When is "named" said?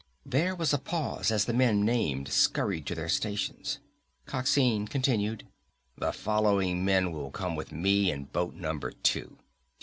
1.85-2.27